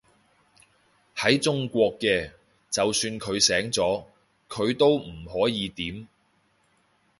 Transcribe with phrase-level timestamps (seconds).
[1.15, 2.31] 喺中國嘅，
[2.71, 4.03] 就算佢醒咗，
[4.49, 6.07] 佢都唔可以點